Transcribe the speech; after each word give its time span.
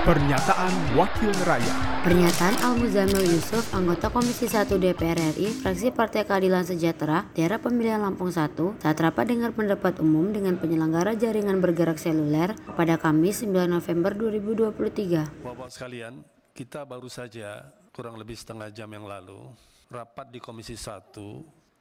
Pernyataan 0.00 0.96
Wakil 0.96 1.28
Rakyat 1.44 1.76
Pernyataan 2.00 2.56
Al-Muzamil 2.64 3.36
Yusuf, 3.36 3.68
anggota 3.76 4.08
Komisi 4.08 4.48
1 4.48 4.80
DPR 4.80 5.36
RI, 5.36 5.52
fraksi 5.52 5.92
Partai 5.92 6.24
Keadilan 6.24 6.64
Sejahtera, 6.64 7.28
daerah 7.36 7.60
pemilihan 7.60 8.00
Lampung 8.00 8.32
1, 8.32 8.80
saat 8.80 8.96
rapat 8.96 9.28
dengar 9.28 9.52
pendapat 9.52 10.00
umum 10.00 10.32
dengan 10.32 10.56
penyelenggara 10.56 11.20
jaringan 11.20 11.60
bergerak 11.60 12.00
seluler 12.00 12.56
pada 12.80 12.96
Kamis 12.96 13.44
9 13.44 13.68
November 13.68 14.16
2023. 14.16 15.44
Bapak 15.44 15.68
sekalian, 15.68 16.24
kita 16.56 16.88
baru 16.88 17.12
saja 17.12 17.68
kurang 17.92 18.16
lebih 18.16 18.40
setengah 18.40 18.72
jam 18.72 18.88
yang 18.88 19.04
lalu 19.04 19.52
rapat 19.92 20.32
di 20.32 20.40
Komisi 20.40 20.80
1 20.80 21.12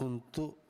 untuk 0.04 0.68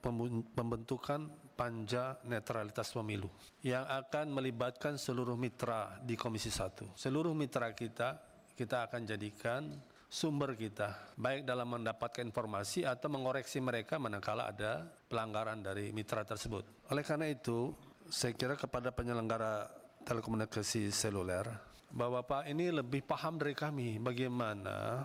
pembentukan 0.54 1.49
panja 1.60 2.16
netralitas 2.24 2.96
pemilu 2.96 3.28
yang 3.60 3.84
akan 3.84 4.32
melibatkan 4.32 4.96
seluruh 4.96 5.36
mitra 5.36 6.00
di 6.00 6.16
Komisi 6.16 6.48
1. 6.48 6.96
Seluruh 6.96 7.36
mitra 7.36 7.76
kita 7.76 8.16
kita 8.56 8.88
akan 8.88 9.04
jadikan 9.04 9.76
sumber 10.08 10.56
kita 10.56 11.16
baik 11.20 11.44
dalam 11.44 11.68
mendapatkan 11.68 12.24
informasi 12.24 12.88
atau 12.88 13.12
mengoreksi 13.12 13.60
mereka 13.60 14.00
manakala 14.00 14.48
ada 14.48 14.88
pelanggaran 15.12 15.60
dari 15.60 15.92
mitra 15.92 16.24
tersebut. 16.24 16.88
Oleh 16.88 17.04
karena 17.04 17.28
itu, 17.28 17.76
saya 18.08 18.32
kira 18.32 18.56
kepada 18.56 18.96
penyelenggara 18.96 19.68
telekomunikasi 20.08 20.90
seluler 20.96 21.46
bahwa 21.92 22.24
Pak 22.24 22.48
ini 22.48 22.72
lebih 22.72 23.04
paham 23.04 23.36
dari 23.36 23.54
kami 23.54 24.00
bagaimana 24.00 25.04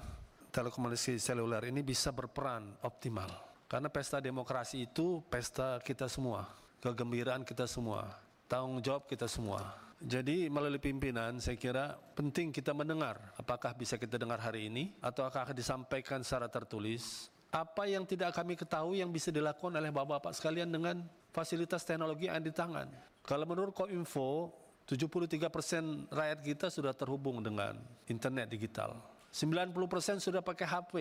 telekomunikasi 0.54 1.18
seluler 1.18 1.66
ini 1.66 1.82
bisa 1.82 2.14
berperan 2.14 2.78
optimal. 2.86 3.53
Karena 3.64 3.88
pesta 3.88 4.20
demokrasi 4.20 4.86
itu 4.86 5.24
pesta 5.26 5.80
kita 5.80 6.06
semua, 6.06 6.46
kegembiraan 6.84 7.42
kita 7.42 7.64
semua, 7.64 8.12
tanggung 8.44 8.78
jawab 8.84 9.08
kita 9.08 9.24
semua. 9.24 9.64
Jadi 10.04 10.52
melalui 10.52 10.82
pimpinan 10.82 11.40
saya 11.40 11.56
kira 11.56 11.96
penting 12.12 12.52
kita 12.52 12.76
mendengar 12.76 13.16
apakah 13.40 13.72
bisa 13.72 13.96
kita 13.96 14.20
dengar 14.20 14.36
hari 14.36 14.68
ini 14.68 14.92
atau 15.00 15.24
akan 15.24 15.56
disampaikan 15.56 16.20
secara 16.20 16.44
tertulis 16.50 17.32
apa 17.54 17.86
yang 17.86 18.02
tidak 18.02 18.34
kami 18.34 18.58
ketahui 18.58 18.98
yang 18.98 19.14
bisa 19.14 19.30
dilakukan 19.30 19.78
oleh 19.78 19.94
bapak-bapak 19.94 20.34
sekalian 20.34 20.66
dengan 20.66 21.06
fasilitas 21.30 21.86
teknologi 21.86 22.26
yang 22.26 22.42
di 22.42 22.50
tangan. 22.50 22.90
Kalau 23.22 23.46
menurut 23.46 23.70
Kominfo, 23.70 24.50
73 24.90 25.48
persen 25.48 26.04
rakyat 26.10 26.38
kita 26.42 26.66
sudah 26.66 26.90
terhubung 26.92 27.40
dengan 27.40 27.78
internet 28.10 28.50
digital. 28.50 28.98
90 29.30 29.70
persen 29.86 30.18
sudah 30.18 30.42
pakai 30.42 30.66
HP. 30.66 30.94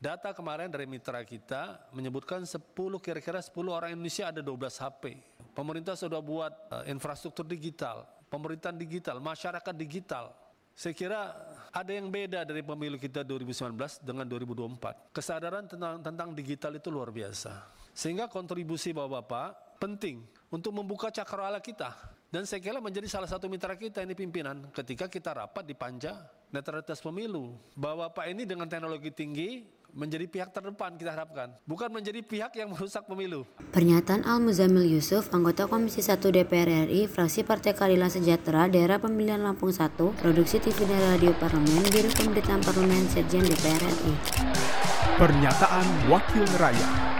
Data 0.00 0.32
kemarin 0.32 0.72
dari 0.72 0.88
mitra 0.88 1.20
kita 1.28 1.76
menyebutkan 1.92 2.40
10 2.40 2.72
kira-kira 3.04 3.36
10 3.36 3.52
orang 3.68 3.92
Indonesia 3.92 4.32
ada 4.32 4.40
12 4.40 4.56
HP. 4.80 5.20
Pemerintah 5.52 5.92
sudah 5.92 6.24
buat 6.24 6.56
uh, 6.72 6.88
infrastruktur 6.88 7.44
digital, 7.44 8.08
pemerintahan 8.32 8.80
digital, 8.80 9.20
masyarakat 9.20 9.74
digital. 9.76 10.32
Saya 10.72 10.96
kira 10.96 11.36
ada 11.68 11.92
yang 11.92 12.08
beda 12.08 12.48
dari 12.48 12.64
pemilu 12.64 12.96
kita 12.96 13.20
2019 13.28 13.76
dengan 14.00 14.24
2024. 14.24 15.12
Kesadaran 15.12 15.68
tentang 15.68 16.00
tentang 16.00 16.32
digital 16.32 16.80
itu 16.80 16.88
luar 16.88 17.12
biasa. 17.12 17.60
Sehingga 17.92 18.24
kontribusi 18.32 18.96
Bapak-bapak 18.96 19.76
penting 19.84 20.24
untuk 20.48 20.80
membuka 20.80 21.12
cakrawala 21.12 21.60
kita. 21.60 21.92
Dan 22.32 22.48
saya 22.48 22.64
kira 22.64 22.80
menjadi 22.80 23.04
salah 23.04 23.28
satu 23.28 23.52
mitra 23.52 23.76
kita 23.76 24.00
ini 24.00 24.16
pimpinan 24.16 24.72
ketika 24.72 25.12
kita 25.12 25.44
rapat 25.44 25.68
di 25.68 25.76
panja 25.76 26.16
netralitas 26.48 27.04
pemilu. 27.04 27.52
Bahwa 27.76 28.08
Pak 28.08 28.32
ini 28.32 28.48
dengan 28.48 28.64
teknologi 28.64 29.12
tinggi 29.12 29.79
menjadi 29.94 30.26
pihak 30.26 30.50
terdepan 30.50 30.96
kita 30.96 31.14
harapkan. 31.14 31.54
Bukan 31.68 31.92
menjadi 31.92 32.20
pihak 32.24 32.52
yang 32.56 32.72
merusak 32.72 33.06
pemilu. 33.06 33.46
Pernyataan 33.70 34.26
Al-Muzamil 34.26 34.88
Yusuf, 34.88 35.30
anggota 35.30 35.70
Komisi 35.70 36.02
1 36.02 36.18
DPR 36.20 36.88
RI, 36.88 37.06
fraksi 37.06 37.46
Partai 37.46 37.76
Keadilan 37.76 38.10
Sejahtera, 38.10 38.66
daerah 38.66 38.98
pemilihan 38.98 39.40
Lampung 39.40 39.70
1, 39.70 39.94
produksi 40.18 40.58
TV 40.58 40.88
dan 40.88 41.16
Radio 41.16 41.32
Parlemen, 41.36 41.84
Biro 41.92 42.10
Pemberitaan 42.14 42.64
Parlemen, 42.64 43.04
Sekjen 43.10 43.44
DPR 43.44 43.82
RI. 43.84 44.14
Pernyataan 45.20 45.86
Wakil 46.08 46.48
Rakyat 46.56 47.19